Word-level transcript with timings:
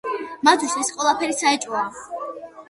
მათთვის 0.47 0.73
ეს 0.83 0.89
ყველაფერი 1.01 1.37
საეჭვოა. 1.43 1.85